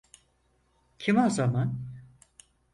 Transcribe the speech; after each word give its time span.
Kim 0.99 1.17
o 1.25 1.27
zaman? 1.29 1.79